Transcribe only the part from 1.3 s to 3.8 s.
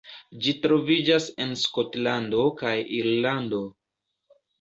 en Skotlando kaj Irlando.